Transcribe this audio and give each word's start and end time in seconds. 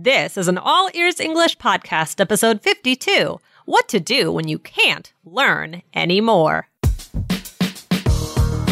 This 0.00 0.36
is 0.36 0.46
an 0.46 0.58
All 0.58 0.88
Ears 0.94 1.18
English 1.18 1.58
podcast, 1.58 2.20
episode 2.20 2.62
52 2.62 3.40
What 3.64 3.88
to 3.88 3.98
Do 3.98 4.30
When 4.30 4.46
You 4.46 4.60
Can't 4.60 5.12
Learn 5.24 5.82
Anymore. 5.92 6.68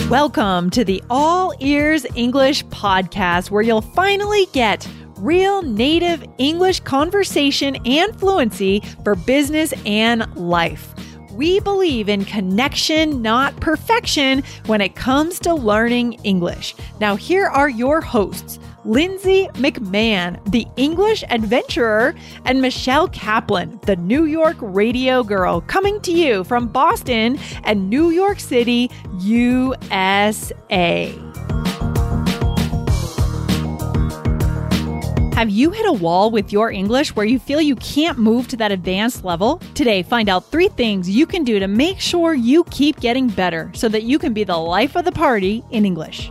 Welcome 0.09 0.71
to 0.71 0.85
the 0.85 1.03
All 1.11 1.53
Ears 1.59 2.07
English 2.15 2.65
podcast, 2.67 3.51
where 3.51 3.63
you'll 3.63 3.81
finally 3.81 4.47
get 4.53 4.87
real 5.17 5.63
native 5.63 6.25
English 6.39 6.79
conversation 6.79 7.75
and 7.85 8.17
fluency 8.21 8.85
for 9.03 9.17
business 9.17 9.75
and 9.85 10.33
life. 10.37 10.95
We 11.33 11.59
believe 11.59 12.09
in 12.09 12.25
connection, 12.25 13.21
not 13.21 13.57
perfection, 13.57 14.45
when 14.67 14.81
it 14.81 14.95
comes 14.95 15.41
to 15.41 15.55
learning 15.55 16.21
English. 16.23 16.77
Now, 17.01 17.17
here 17.17 17.47
are 17.47 17.69
your 17.69 18.01
hosts. 18.01 18.61
Lindsay 18.87 19.49
McMahon, 19.55 20.39
the 20.53 20.65
English 20.77 21.25
adventurer, 21.29 22.15
and 22.45 22.63
Michelle 22.63 23.09
Kaplan, 23.09 23.81
the 23.83 23.97
New 23.97 24.27
York 24.27 24.57
radio 24.61 25.25
girl, 25.25 25.61
coming 25.63 26.01
to 26.03 26.13
you 26.13 26.45
from 26.45 26.69
Boston 26.69 27.37
and 27.65 27.91
New 27.91 28.11
York 28.11 28.39
City, 28.39 28.89
USA. 29.19 31.13
Have 35.35 35.51
you 35.51 35.71
hit 35.71 35.87
a 35.87 35.93
wall 35.93 36.31
with 36.31 36.53
your 36.53 36.71
English 36.71 37.15
where 37.17 37.27
you 37.27 37.41
feel 37.41 37.61
you 37.61 37.77
can't 37.77 38.19
move 38.19 38.47
to 38.49 38.57
that 38.57 38.71
advanced 38.71 39.25
level? 39.25 39.61
Today, 39.75 40.05
find 40.05 40.29
out 40.29 40.47
three 40.47 40.69
things 40.69 41.11
you 41.11 41.27
can 41.27 41.43
do 41.43 41.59
to 41.59 41.67
make 41.67 41.99
sure 41.99 42.35
you 42.35 42.63
keep 42.71 43.01
getting 43.01 43.27
better 43.27 43.71
so 43.75 43.89
that 43.89 44.05
you 44.05 44.19
can 44.21 44.33
be 44.33 44.45
the 44.45 44.57
life 44.57 44.97
of 44.97 45.05
the 45.05 45.13
party 45.13 45.65
in 45.73 45.85
English. 45.85 46.31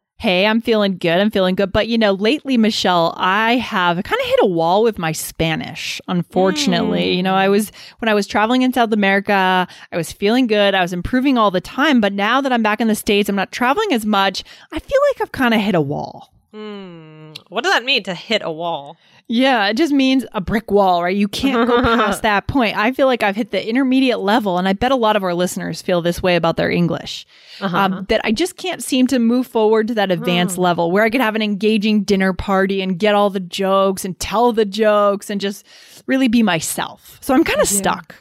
Hey, 0.21 0.45
I'm 0.45 0.61
feeling 0.61 0.99
good. 0.99 1.19
I'm 1.19 1.31
feeling 1.31 1.55
good. 1.55 1.71
But 1.71 1.87
you 1.87 1.97
know, 1.97 2.11
lately, 2.11 2.55
Michelle, 2.55 3.15
I 3.17 3.55
have 3.55 3.95
kind 4.03 4.21
of 4.21 4.27
hit 4.27 4.39
a 4.43 4.45
wall 4.45 4.83
with 4.83 4.99
my 4.99 5.13
Spanish, 5.13 5.99
unfortunately. 6.07 7.05
Mm. 7.05 7.15
You 7.15 7.23
know, 7.23 7.33
I 7.33 7.49
was, 7.49 7.71
when 7.97 8.07
I 8.07 8.13
was 8.13 8.27
traveling 8.27 8.61
in 8.61 8.71
South 8.71 8.91
America, 8.91 9.67
I 9.91 9.97
was 9.97 10.11
feeling 10.11 10.45
good. 10.45 10.75
I 10.75 10.83
was 10.83 10.93
improving 10.93 11.39
all 11.39 11.49
the 11.49 11.59
time. 11.59 12.01
But 12.01 12.13
now 12.13 12.39
that 12.39 12.53
I'm 12.53 12.61
back 12.61 12.79
in 12.79 12.87
the 12.87 12.93
States, 12.93 13.29
I'm 13.29 13.35
not 13.35 13.51
traveling 13.51 13.93
as 13.93 14.05
much. 14.05 14.43
I 14.71 14.77
feel 14.77 14.99
like 15.09 15.21
I've 15.21 15.31
kind 15.31 15.55
of 15.55 15.59
hit 15.59 15.73
a 15.73 15.81
wall. 15.81 16.31
Hmm. 16.51 17.31
What 17.47 17.63
does 17.63 17.73
that 17.73 17.85
mean 17.85 18.03
to 18.03 18.13
hit 18.13 18.41
a 18.43 18.51
wall? 18.51 18.97
Yeah, 19.29 19.67
it 19.67 19.77
just 19.77 19.93
means 19.93 20.25
a 20.33 20.41
brick 20.41 20.69
wall, 20.69 21.01
right? 21.01 21.15
You 21.15 21.29
can't 21.29 21.65
go 21.65 21.81
past 21.83 22.23
that 22.23 22.47
point. 22.47 22.75
I 22.75 22.91
feel 22.91 23.07
like 23.07 23.23
I've 23.23 23.37
hit 23.37 23.51
the 23.51 23.69
intermediate 23.69 24.19
level, 24.19 24.57
and 24.57 24.67
I 24.67 24.73
bet 24.73 24.91
a 24.91 24.97
lot 24.97 25.15
of 25.15 25.23
our 25.23 25.33
listeners 25.33 25.81
feel 25.81 26.01
this 26.01 26.21
way 26.21 26.35
about 26.35 26.57
their 26.57 26.69
English. 26.69 27.25
Uh-huh. 27.61 27.77
Um, 27.77 28.05
that 28.09 28.19
I 28.25 28.33
just 28.33 28.57
can't 28.57 28.83
seem 28.83 29.07
to 29.07 29.19
move 29.19 29.47
forward 29.47 29.87
to 29.87 29.93
that 29.93 30.11
advanced 30.11 30.57
hmm. 30.57 30.63
level 30.63 30.91
where 30.91 31.05
I 31.05 31.09
could 31.09 31.21
have 31.21 31.35
an 31.35 31.41
engaging 31.41 32.03
dinner 32.03 32.33
party 32.33 32.81
and 32.81 32.99
get 32.99 33.15
all 33.15 33.29
the 33.29 33.39
jokes 33.39 34.03
and 34.03 34.19
tell 34.19 34.51
the 34.51 34.65
jokes 34.65 35.29
and 35.29 35.39
just 35.39 35.65
really 36.07 36.27
be 36.27 36.43
myself. 36.43 37.17
So 37.21 37.33
I'm 37.33 37.45
kind 37.45 37.61
of 37.61 37.71
yeah. 37.71 37.77
stuck. 37.77 38.15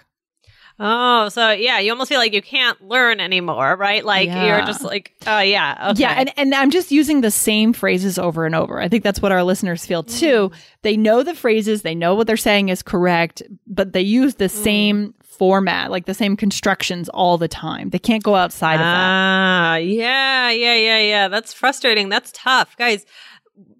Oh, 0.82 1.28
so 1.28 1.50
yeah, 1.50 1.78
you 1.78 1.92
almost 1.92 2.08
feel 2.08 2.18
like 2.18 2.32
you 2.32 2.40
can't 2.40 2.80
learn 2.80 3.20
anymore, 3.20 3.76
right? 3.76 4.02
Like 4.02 4.28
yeah. 4.28 4.46
you're 4.46 4.66
just 4.66 4.82
like, 4.82 5.14
oh 5.26 5.40
yeah, 5.40 5.90
okay. 5.90 6.00
yeah, 6.00 6.14
and 6.16 6.32
and 6.38 6.54
I'm 6.54 6.70
just 6.70 6.90
using 6.90 7.20
the 7.20 7.30
same 7.30 7.74
phrases 7.74 8.18
over 8.18 8.46
and 8.46 8.54
over. 8.54 8.80
I 8.80 8.88
think 8.88 9.04
that's 9.04 9.20
what 9.20 9.30
our 9.30 9.44
listeners 9.44 9.84
feel 9.84 10.02
too. 10.02 10.48
Mm. 10.48 10.54
They 10.80 10.96
know 10.96 11.22
the 11.22 11.34
phrases, 11.34 11.82
they 11.82 11.94
know 11.94 12.14
what 12.14 12.26
they're 12.26 12.38
saying 12.38 12.70
is 12.70 12.82
correct, 12.82 13.42
but 13.66 13.92
they 13.92 14.00
use 14.00 14.36
the 14.36 14.46
mm. 14.46 14.50
same 14.50 15.14
format, 15.22 15.90
like 15.90 16.06
the 16.06 16.14
same 16.14 16.34
constructions 16.34 17.10
all 17.10 17.36
the 17.36 17.48
time. 17.48 17.90
They 17.90 17.98
can't 17.98 18.22
go 18.22 18.34
outside 18.34 18.74
of 18.74 18.80
that. 18.80 18.96
Ah, 18.96 19.76
yeah, 19.76 20.48
yeah, 20.50 20.76
yeah, 20.76 20.98
yeah. 20.98 21.28
That's 21.28 21.52
frustrating. 21.52 22.08
That's 22.08 22.32
tough, 22.32 22.74
guys 22.78 23.04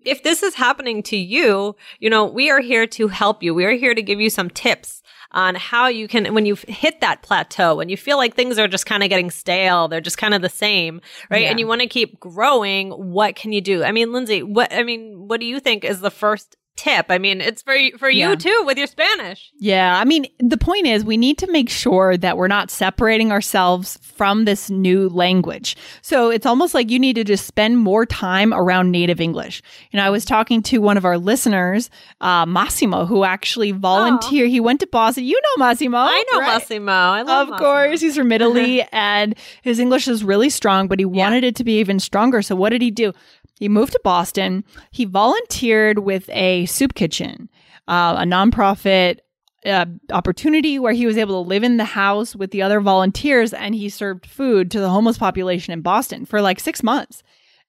if 0.03 0.23
this 0.23 0.43
is 0.43 0.55
happening 0.55 1.03
to 1.03 1.15
you, 1.15 1.77
you 1.99 2.09
know, 2.09 2.25
we 2.25 2.49
are 2.51 2.61
here 2.61 2.87
to 2.87 3.09
help 3.09 3.43
you. 3.43 3.55
We 3.55 3.67
are 3.67 3.73
here 3.73 3.95
to 3.95 4.01
give 4.01 4.19
you 4.19 4.31
some 4.31 4.49
tips 4.49 5.01
on 5.33 5.55
how 5.55 5.87
you 5.89 6.09
can, 6.09 6.35
when 6.35 6.47
you've 6.47 6.63
hit 6.63 7.01
that 7.01 7.23
plateau, 7.23 7.77
when 7.77 7.89
you 7.89 7.97
feel 7.97 8.17
like 8.17 8.35
things 8.35 8.59
are 8.59 8.69
just 8.69 8.87
kind 8.87 9.03
of 9.03 9.09
getting 9.09 9.31
stale, 9.31 9.89
they're 9.89 10.01
just 10.01 10.19
kind 10.19 10.35
of 10.35 10.43
the 10.43 10.49
same, 10.49 11.01
right? 11.31 11.43
Yeah. 11.43 11.51
And 11.51 11.61
you 11.61 11.67
want 11.67 11.81
to 11.83 11.87
keep 11.87 12.19
growing, 12.19 12.91
what 12.91 13.37
can 13.37 13.53
you 13.53 13.61
do? 13.61 13.85
I 13.85 13.93
mean, 13.93 14.13
Lindsay, 14.13 14.43
what, 14.43 14.73
I 14.73 14.83
mean, 14.83 15.29
what 15.29 15.41
do 15.41 15.47
you 15.47 15.61
think 15.61 15.85
is 15.85 16.01
the 16.01 16.11
first 16.11 16.57
tip. 16.77 17.07
I 17.09 17.19
mean, 17.19 17.41
it's 17.41 17.63
for 17.63 17.77
for 17.99 18.09
yeah. 18.09 18.31
you 18.31 18.37
too 18.37 18.63
with 18.65 18.79
your 18.79 18.87
Spanish. 18.87 19.51
Yeah, 19.59 19.99
I 19.99 20.05
mean, 20.05 20.27
the 20.39 20.57
point 20.57 20.87
is 20.87 21.05
we 21.05 21.17
need 21.17 21.39
to 21.39 21.51
make 21.51 21.69
sure 21.69 22.17
that 22.17 22.37
we're 22.37 22.49
not 22.49 22.71
separating 22.71 23.33
ourselves 23.33 23.99
from 24.03 24.45
this 24.45 24.71
new 24.71 25.09
language. 25.09 25.77
So 26.03 26.31
it's 26.31 26.47
almost 26.47 26.75
like 26.75 26.91
you 26.91 26.99
need 26.99 27.17
to 27.17 27.25
just 27.25 27.47
spend 27.47 27.79
more 27.79 28.07
time 28.07 28.53
around 28.55 28.91
native 28.91 29.21
English. 29.21 29.63
You 29.91 29.99
know, 29.99 30.05
I 30.05 30.11
was 30.11 30.25
talking 30.25 30.63
to 30.65 30.79
one 30.79 30.97
of 30.97 31.05
our 31.05 31.19
listeners, 31.19 31.91
uh, 32.21 32.47
Massimo, 32.47 33.05
who 33.05 33.25
actually 33.25 33.73
volunteered. 33.73 34.49
Oh. 34.49 34.51
He 34.51 34.61
went 34.61 34.81
to 34.81 34.87
Boston. 34.87 35.25
You 35.25 35.41
know 35.41 35.65
Massimo. 35.65 35.99
I 35.99 36.25
know 36.33 36.41
right? 36.41 36.47
Massimo. 36.47 36.93
I 36.93 37.23
love 37.23 37.49
Of 37.49 37.51
Massimo. 37.53 37.59
course, 37.59 38.01
he's 38.01 38.17
from 38.17 38.33
Italy 38.41 38.83
and 38.93 39.35
his 39.63 39.79
English 39.79 40.09
is 40.09 40.25
really 40.25 40.51
strong, 40.51 40.89
but 40.89 40.99
he 40.99 41.05
yeah. 41.05 41.25
wanted 41.25 41.45
it 41.45 41.57
to 41.57 41.65
be 41.65 41.79
even 41.79 42.01
stronger. 42.01 42.43
So 42.43 42.57
what 42.57 42.71
did 42.71 42.83
he 42.83 42.91
do? 42.91 43.13
He 43.61 43.69
moved 43.69 43.93
to 43.93 44.01
Boston. 44.03 44.65
He 44.91 45.05
volunteered 45.05 46.01
with 46.01 46.29
a 46.31 46.65
soup 46.65 46.95
kitchen, 46.95 47.51
uh, 47.87 48.17
a 48.19 48.25
nonprofit 48.25 49.19
uh, 49.67 49.85
opportunity 50.11 50.79
where 50.79 50.95
he 50.95 51.05
was 51.05 51.19
able 51.19 51.45
to 51.45 51.49
live 51.49 51.63
in 51.63 51.77
the 51.77 51.85
house 51.85 52.35
with 52.35 52.53
the 52.53 52.63
other 52.63 52.81
volunteers 52.81 53.53
and 53.53 53.75
he 53.75 53.91
served 53.91 54.25
food 54.25 54.71
to 54.71 54.81
the 54.81 54.89
homeless 54.89 55.19
population 55.19 55.75
in 55.75 55.83
Boston 55.83 56.25
for 56.25 56.41
like 56.41 56.59
six 56.59 56.83
months. 56.83 57.23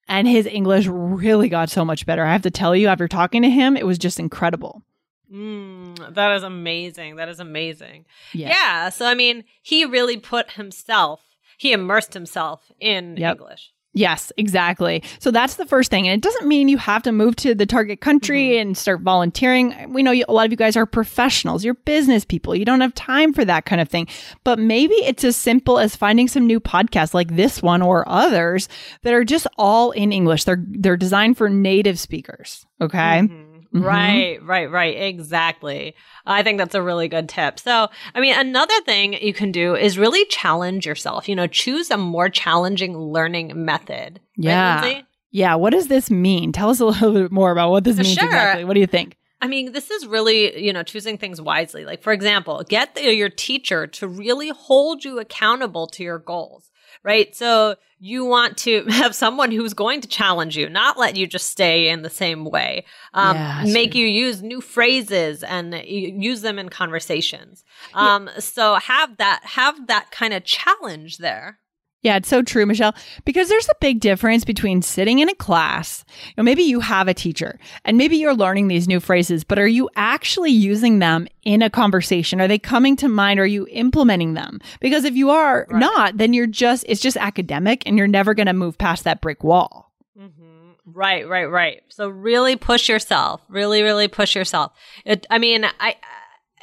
And 0.08 0.30
his 0.30 0.46
English 0.46 0.88
really 0.88 1.50
got 1.50 1.70
so 1.70 1.84
much 1.84 2.06
better. 2.06 2.26
I 2.26 2.32
have 2.32 2.42
to 2.44 2.52
tell 2.52 2.74
you, 2.76 2.88
after 2.88 3.08
talking 3.10 3.42
to 3.42 3.50
him, 3.50 3.76
it 3.76 3.86
was 3.86 3.98
just 3.98 4.20
incredible. 4.20 4.84
Mm, 5.32 6.16
that 6.16 6.36
is 6.38 6.44
amazing. 6.44 7.18
That 7.18 7.28
is 7.28 7.42
amazing. 7.42 8.06
Yeah. 8.34 8.50
yeah. 8.50 8.90
So, 8.90 9.06
I 9.06 9.14
mean, 9.14 9.44
he 9.62 9.84
really 9.86 10.18
put 10.18 10.52
himself, 10.52 11.22
he 11.58 11.74
immersed 11.74 12.14
himself 12.14 12.72
in 12.80 13.18
yep. 13.18 13.38
English. 13.38 13.74
Yes, 13.94 14.32
exactly. 14.38 15.04
So 15.20 15.32
that's 15.32 15.56
the 15.56 15.66
first 15.66 15.92
thing. 15.92 16.08
And 16.08 16.18
it 16.18 16.22
doesn't 16.22 16.48
mean 16.48 16.70
you 16.70 16.78
have 16.78 17.04
to 17.04 17.12
move 17.12 17.36
to 17.38 17.54
the 17.54 17.66
target 17.66 18.00
country 18.00 18.52
mm-hmm. 18.52 18.62
and 18.62 18.78
start 18.78 19.02
volunteering. 19.02 19.92
We 19.92 20.02
know 20.02 20.12
you, 20.12 20.24
a 20.30 20.34
lot 20.34 20.46
of 20.46 20.52
you 20.52 20.58
guys 20.58 20.78
are 20.78 20.86
professionals, 20.86 21.66
you're 21.66 21.74
business 21.74 22.24
people. 22.24 22.56
You 22.56 22.64
don't 22.64 22.80
have 22.80 22.96
time 22.96 23.34
for 23.34 23.44
that 23.44 23.66
kind 23.66 23.82
of 23.82 23.90
thing. 23.90 24.08
But 24.46 24.60
maybe 24.60 24.96
it's 24.96 25.26
as 25.26 25.36
simple 25.36 25.78
as 25.78 25.96
finding 25.96 26.30
some 26.30 26.48
new 26.48 26.62
podcasts 26.62 27.14
like 27.14 27.36
this 27.36 27.62
one 27.62 27.82
or 27.82 28.08
others 28.08 28.70
that 29.02 29.14
are 29.14 29.26
just 29.26 29.46
all 29.58 29.92
in 29.92 30.14
English. 30.14 30.46
They're 30.46 30.64
they're 30.66 30.98
designed 30.98 31.38
for 31.38 31.50
native 31.50 32.00
speakers, 32.00 32.66
okay? 32.80 33.24
Mm-hmm. 33.24 33.51
Mm-hmm. 33.74 33.86
Right, 33.86 34.44
right, 34.44 34.70
right. 34.70 35.02
Exactly. 35.02 35.96
I 36.26 36.44
think 36.44 36.58
that's 36.58 36.76
a 36.76 36.82
really 36.82 37.08
good 37.08 37.30
tip. 37.30 37.60
So, 37.60 37.88
I 38.14 38.20
mean, 38.20 38.38
another 38.38 38.80
thing 38.82 39.14
you 39.14 39.34
can 39.34 39.52
do 39.52 39.76
is 39.76 39.98
really 39.98 40.26
challenge 40.26 40.86
yourself. 40.86 41.30
You 41.30 41.36
know, 41.36 41.48
choose 41.48 41.90
a 41.90 41.98
more 41.98 42.30
challenging 42.30 42.98
learning 42.98 43.54
method. 43.66 44.20
Yeah. 44.36 44.82
Right, 44.82 45.06
yeah. 45.32 45.56
What 45.56 45.70
does 45.70 45.88
this 45.88 46.12
mean? 46.12 46.52
Tell 46.52 46.70
us 46.70 46.82
a 46.82 46.86
little 46.86 47.14
bit 47.14 47.32
more 47.32 47.52
about 47.52 47.72
what 47.72 47.86
this 47.86 47.98
means 47.98 48.14
sure. 48.14 48.26
exactly. 48.26 48.66
What 48.66 48.74
do 48.74 48.82
you 48.82 48.88
think? 48.88 49.18
I 49.44 49.48
mean, 49.48 49.72
this 49.72 49.90
is 49.90 50.06
really, 50.06 50.64
you 50.64 50.72
know, 50.72 50.84
choosing 50.84 51.18
things 51.18 51.42
wisely. 51.42 51.84
Like, 51.84 52.04
for 52.04 52.14
example, 52.14 52.64
get 52.68 52.94
the, 52.94 53.14
your 53.14 53.30
teacher 53.30 53.88
to 53.88 54.08
really 54.08 54.50
hold 54.50 55.04
you 55.04 55.20
accountable 55.20 55.88
to 55.88 56.04
your 56.04 56.20
goals 56.20 56.71
right? 57.04 57.36
So 57.36 57.76
you 58.00 58.26
want 58.26 58.58
to 58.58 58.84
have 58.90 59.16
someone 59.16 59.52
who's 59.52 59.74
going 59.74 60.02
to 60.02 60.08
challenge 60.08 60.58
you, 60.58 60.70
not 60.70 60.98
let 60.98 61.16
you 61.16 61.28
just 61.28 61.50
stay 61.50 61.90
in 61.90 62.02
the 62.02 62.10
same 62.10 62.46
way. 62.46 62.86
Um, 63.14 63.36
Yeah, 63.36 63.64
make 63.66 63.96
you 63.96 64.08
use 64.08 64.42
new 64.42 64.62
phrases 64.62 65.44
and 65.44 65.74
use 65.86 66.42
them 66.42 66.58
in 66.60 66.70
conversations. 66.70 67.64
Um, 67.94 68.30
so 68.40 68.76
have 68.76 69.18
that, 69.18 69.42
have 69.44 69.88
that 69.88 70.12
kind 70.12 70.34
of 70.34 70.44
challenge 70.44 71.18
there. 71.18 71.60
Yeah, 72.04 72.16
it's 72.18 72.30
so 72.30 72.42
true, 72.42 72.66
Michelle, 72.66 72.96
because 73.26 73.48
there's 73.48 73.70
a 73.70 73.76
big 73.80 74.00
difference 74.00 74.44
between 74.44 74.82
sitting 74.82 75.20
in 75.20 75.30
a 75.30 75.36
class. 75.36 76.04
You 76.26 76.34
know, 76.38 76.44
maybe 76.44 76.64
you 76.64 76.80
have 76.80 77.08
a 77.08 77.14
teacher 77.14 77.60
and 77.86 77.96
maybe 77.96 78.18
you're 78.18 78.34
learning 78.34 78.70
these 78.70 78.88
new 78.88 79.00
phrases, 79.00 79.44
but 79.44 79.60
are 79.60 79.68
you 79.68 79.88
actually 79.96 80.50
using 80.50 80.98
them 80.98 81.28
in 81.44 81.62
a 81.62 81.70
conversation? 81.70 82.42
Are 82.42 82.48
they 82.48 82.58
coming 82.58 82.96
to 82.98 83.08
mind? 83.08 83.40
Are 83.40 83.46
you 83.46 83.68
implementing 83.70 84.34
them? 84.34 84.60
Because 84.80 85.04
if 85.04 85.16
you 85.16 85.30
are 85.30 85.68
Right. 85.70 85.80
not, 85.80 86.18
then 86.18 86.34
you're 86.34 86.48
just, 86.48 86.86
it's 86.90 87.02
just 87.02 87.18
academic 87.18 87.84
and 87.86 88.00
you're 88.00 88.08
never 88.08 88.34
going 88.34 88.48
to 88.48 88.54
move 88.54 88.80
past 88.80 89.04
that 89.04 89.22
brick 89.22 89.44
wall. 89.44 89.92
Mm-hmm. 90.20 90.72
Right, 90.88 91.30
right, 91.30 91.46
right. 91.46 91.84
So 91.90 92.10
really 92.10 92.56
push 92.56 92.90
yourself. 92.90 93.42
Really, 93.48 93.84
really 93.84 94.08
push 94.08 94.36
yourself. 94.36 94.72
It, 95.06 95.28
I 95.30 95.38
mean, 95.38 95.66
I, 95.80 95.96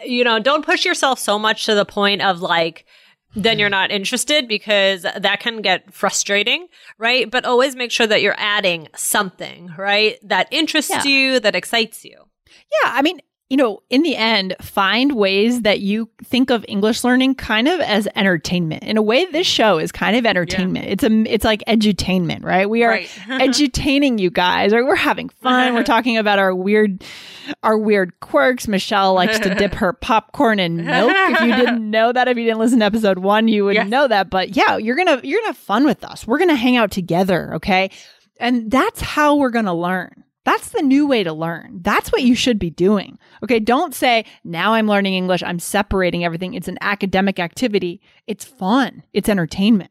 you 0.05 0.25
know, 0.25 0.41
don't 0.41 0.64
push 0.64 0.84
yourself 0.84 1.20
so 1.20 1.38
much 1.38 1.64
to 1.67 1.76
the 1.76 1.84
point 1.84 2.23
of 2.23 2.41
like, 2.41 2.87
then 3.37 3.59
you're 3.59 3.69
not 3.69 3.91
interested 3.91 4.49
because 4.49 5.03
that 5.03 5.41
can 5.41 5.61
get 5.63 5.93
frustrating, 5.93 6.67
right? 6.99 7.31
But 7.31 7.45
always 7.45 7.77
make 7.77 7.91
sure 7.91 8.07
that 8.07 8.23
you're 8.23 8.35
adding 8.39 8.89
something, 8.97 9.71
right? 9.77 10.19
That 10.23 10.49
interests 10.51 10.91
Yeah. 10.91 11.05
you, 11.05 11.41
that 11.41 11.55
excites 11.55 12.05
you. 12.05 12.17
Yeah, 12.47 12.93
I 12.93 13.03
mean, 13.03 13.21
you 13.50 13.56
know, 13.56 13.81
in 13.89 14.03
the 14.03 14.15
end, 14.15 14.55
find 14.61 15.12
ways 15.12 15.62
that 15.62 15.81
you 15.81 16.11
think 16.23 16.50
of 16.50 16.65
English 16.69 17.03
learning 17.03 17.35
kind 17.35 17.67
of 17.67 17.81
as 17.81 18.06
entertainment. 18.15 18.83
In 18.83 18.99
a 18.99 19.03
way, 19.03 19.25
this 19.25 19.47
show 19.47 19.79
is 19.79 19.91
kind 19.91 20.17
of 20.17 20.27
entertainment. 20.27 20.85
It's 20.87 21.03
a, 21.03 21.11
it's 21.27 21.47
like 21.47 21.62
edutainment, 21.67 22.45
right? 22.45 22.69
We 22.69 22.85
are 22.85 22.91
Right. 22.91 23.09
edutaining 23.29 24.19
you 24.19 24.29
guys. 24.31 24.75
Right? 24.75 24.85
We're 24.85 24.97
having 24.97 25.31
fun. 25.31 25.73
We're 25.75 25.83
talking 25.95 26.19
about 26.19 26.39
our 26.39 26.55
weird, 26.55 27.03
our 27.62 27.79
weird 27.79 28.21
quirks. 28.21 28.69
Michelle 28.69 29.15
likes 29.15 29.39
to 29.39 29.55
dip 29.55 29.73
her 29.77 29.94
popcorn 29.94 30.61
in 30.61 30.85
milk. 30.85 31.11
If 31.15 31.41
you 31.41 31.56
didn't 31.56 31.91
know 31.91 32.12
that, 32.12 32.29
if 32.29 32.37
you 32.37 32.44
didn't 32.44 32.59
listen 32.59 32.81
to 32.81 32.85
episode 32.85 33.19
one, 33.21 33.49
you 33.49 33.65
would 33.65 33.77
Yes. 33.77 33.89
know 33.89 34.06
that. 34.09 34.29
But 34.29 34.56
yeah, 34.56 34.77
you're 34.77 34.97
gonna 34.97 35.21
you're 35.25 35.39
gonna 35.41 35.49
have 35.49 35.56
fun 35.56 35.87
with 35.87 36.05
us. 36.05 36.27
We're 36.27 36.39
gonna 36.39 36.55
hang 36.55 36.77
out 36.77 36.91
together. 36.91 37.55
Okay, 37.55 37.91
and 38.39 38.71
that's 38.71 39.01
how 39.01 39.37
we're 39.37 39.49
gonna 39.49 39.75
learn. 39.75 40.25
That's 40.49 40.71
the 40.71 40.81
new 40.83 41.06
way 41.06 41.25
to 41.25 41.33
learn. 41.35 41.81
That's 41.83 42.11
what 42.11 42.23
you 42.23 42.35
should 42.35 42.59
be 42.59 42.71
doing. 42.71 43.19
Okay. 43.43 43.61
Don't 43.61 43.95
say, 43.95 44.25
now 44.45 44.73
I'm 44.73 44.87
learning 44.87 45.12
English. 45.12 45.43
I'm 45.43 45.59
separating 45.59 46.25
everything. 46.25 46.55
It's 46.55 46.69
an 46.69 46.79
academic 46.81 47.39
activity. 47.39 48.00
It's 48.27 48.45
fun. 48.45 49.03
It's 49.12 49.29
entertainment. 49.29 49.91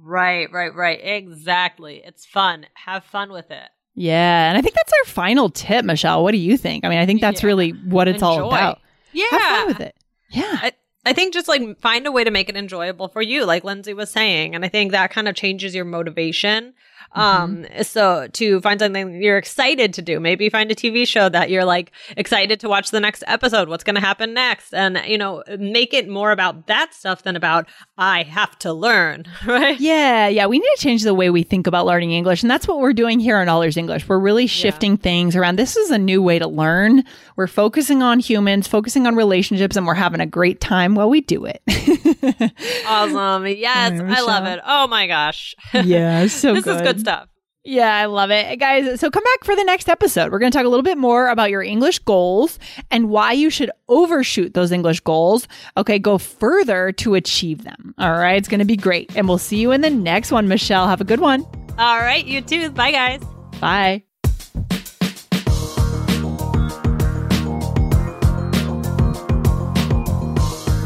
Right, 0.00 0.50
right, 0.50 0.74
right. 0.74 0.98
Exactly. 1.02 2.00
It's 2.02 2.24
fun. 2.24 2.64
Have 2.86 3.04
fun 3.04 3.30
with 3.30 3.50
it. 3.50 3.68
Yeah. 3.94 4.48
And 4.48 4.56
I 4.56 4.62
think 4.62 4.74
that's 4.74 4.92
our 4.92 5.04
final 5.12 5.50
tip, 5.50 5.84
Michelle. 5.84 6.22
What 6.22 6.32
do 6.32 6.38
you 6.38 6.56
think? 6.56 6.84
I 6.84 6.88
mean, 6.88 6.98
I 6.98 7.04
think 7.04 7.20
that's 7.20 7.42
Yeah. 7.42 7.46
really 7.48 7.70
what 7.70 8.08
it's 8.08 8.22
all 8.22 8.48
about. 8.48 8.80
Yeah. 9.12 9.26
Have 9.30 9.40
fun 9.58 9.66
with 9.68 9.80
it. 9.80 9.96
Yeah. 10.30 10.58
I, 10.62 10.72
I 11.06 11.12
think 11.12 11.34
just 11.34 11.46
like 11.46 11.78
find 11.80 12.06
a 12.06 12.12
way 12.12 12.24
to 12.24 12.30
make 12.30 12.48
it 12.48 12.56
enjoyable 12.56 13.08
for 13.08 13.20
you, 13.20 13.44
like 13.44 13.64
Lindsay 13.64 13.92
was 13.92 14.10
saying. 14.10 14.54
And 14.54 14.64
I 14.64 14.68
think 14.68 14.92
that 14.92 15.10
kind 15.10 15.28
of 15.28 15.34
changes 15.34 15.74
your 15.74 15.84
motivation. 15.84 16.72
Um, 17.12 17.66
so 17.82 18.28
to 18.32 18.60
find 18.60 18.80
something 18.80 19.22
you're 19.22 19.38
excited 19.38 19.94
to 19.94 20.02
do, 20.02 20.20
maybe 20.20 20.48
find 20.48 20.70
a 20.70 20.74
TV 20.74 21.06
show 21.06 21.28
that 21.28 21.50
you're 21.50 21.64
like 21.64 21.92
excited 22.16 22.60
to 22.60 22.68
watch 22.68 22.90
the 22.90 23.00
next 23.00 23.22
episode. 23.26 23.68
What's 23.68 23.84
going 23.84 23.94
to 23.94 24.00
happen 24.00 24.34
next? 24.34 24.74
And, 24.74 25.00
you 25.06 25.18
know, 25.18 25.42
make 25.58 25.94
it 25.94 26.08
more 26.08 26.32
about 26.32 26.66
that 26.66 26.94
stuff 26.94 27.22
than 27.22 27.36
about, 27.36 27.68
I 27.96 28.22
have 28.24 28.58
to 28.60 28.72
learn, 28.72 29.24
right? 29.46 29.78
Yeah, 29.78 30.28
yeah. 30.28 30.46
We 30.46 30.58
need 30.58 30.70
to 30.76 30.82
change 30.82 31.02
the 31.02 31.14
way 31.14 31.30
we 31.30 31.42
think 31.42 31.66
about 31.66 31.86
learning 31.86 32.12
English. 32.12 32.42
And 32.42 32.50
that's 32.50 32.66
what 32.66 32.80
we're 32.80 32.92
doing 32.92 33.20
here 33.20 33.36
on 33.38 33.48
All 33.48 33.62
Ears 33.62 33.76
English. 33.76 34.08
We're 34.08 34.18
really 34.18 34.46
shifting 34.46 34.96
things 34.96 35.36
around. 35.36 35.56
This 35.56 35.76
is 35.76 35.90
a 35.90 35.98
new 35.98 36.22
way 36.22 36.38
to 36.38 36.48
learn. 36.48 37.04
We're 37.36 37.46
focusing 37.46 38.02
on 38.02 38.18
humans, 38.18 38.66
focusing 38.66 39.06
on 39.06 39.14
relationships, 39.14 39.76
and 39.76 39.86
we're 39.86 39.94
having 39.94 40.20
a 40.20 40.26
great 40.26 40.60
time 40.60 40.94
while 40.94 41.10
we 41.10 41.20
do 41.20 41.44
it. 41.46 41.62
Awesome. 42.86 43.46
Yes. 43.46 43.92
Yeah, 43.94 44.14
I 44.16 44.20
love 44.22 44.46
it. 44.46 44.60
Oh 44.64 44.86
my 44.86 45.06
gosh. 45.06 45.54
yeah, 45.74 46.26
so 46.26 46.54
this 46.54 46.66
is 46.66 46.80
good 46.94 47.04
mm-hmm. 47.04 47.18
stuff. 47.18 47.28
Yeah, 47.66 47.96
I 47.96 48.04
love 48.04 48.30
it. 48.30 48.58
Guys, 48.58 49.00
so 49.00 49.10
come 49.10 49.24
back 49.24 49.44
for 49.44 49.56
the 49.56 49.64
next 49.64 49.88
episode. 49.88 50.30
We're 50.30 50.38
going 50.38 50.52
to 50.52 50.58
talk 50.58 50.66
a 50.66 50.68
little 50.68 50.82
bit 50.82 50.98
more 50.98 51.28
about 51.28 51.48
your 51.48 51.62
English 51.62 51.98
goals 52.00 52.58
and 52.90 53.08
why 53.08 53.32
you 53.32 53.48
should 53.48 53.70
overshoot 53.88 54.52
those 54.52 54.70
English 54.70 55.00
goals. 55.00 55.48
Okay, 55.78 55.98
go 55.98 56.18
further 56.18 56.92
to 56.92 57.14
achieve 57.14 57.64
them. 57.64 57.94
All 57.96 58.12
right, 58.12 58.36
it's 58.36 58.48
going 58.48 58.58
to 58.58 58.66
be 58.66 58.76
great. 58.76 59.16
And 59.16 59.26
we'll 59.26 59.38
see 59.38 59.56
you 59.56 59.72
in 59.72 59.80
the 59.80 59.88
next 59.88 60.30
one, 60.30 60.46
Michelle. 60.46 60.86
Have 60.88 61.00
a 61.00 61.04
good 61.04 61.20
one. 61.20 61.46
All 61.78 61.98
right. 61.98 62.24
You 62.24 62.40
too. 62.40 62.70
Bye, 62.70 62.92
guys. 62.92 63.22
Bye. 63.60 64.04